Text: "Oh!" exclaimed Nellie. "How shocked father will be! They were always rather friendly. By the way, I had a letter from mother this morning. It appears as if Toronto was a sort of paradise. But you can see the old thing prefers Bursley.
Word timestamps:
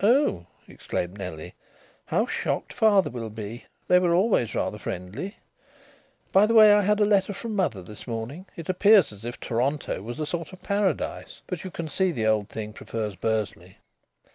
"Oh!" 0.03 0.47
exclaimed 0.67 1.19
Nellie. 1.19 1.53
"How 2.07 2.25
shocked 2.25 2.73
father 2.73 3.11
will 3.11 3.29
be! 3.29 3.65
They 3.87 3.99
were 3.99 4.15
always 4.15 4.55
rather 4.55 4.79
friendly. 4.79 5.37
By 6.33 6.47
the 6.47 6.55
way, 6.55 6.73
I 6.73 6.81
had 6.81 6.99
a 6.99 7.05
letter 7.05 7.33
from 7.33 7.55
mother 7.55 7.83
this 7.83 8.07
morning. 8.07 8.47
It 8.55 8.67
appears 8.67 9.13
as 9.13 9.25
if 9.25 9.39
Toronto 9.39 10.01
was 10.01 10.19
a 10.19 10.25
sort 10.25 10.53
of 10.53 10.63
paradise. 10.63 11.43
But 11.45 11.63
you 11.63 11.69
can 11.69 11.87
see 11.87 12.11
the 12.11 12.25
old 12.25 12.49
thing 12.49 12.73
prefers 12.73 13.15
Bursley. 13.15 13.77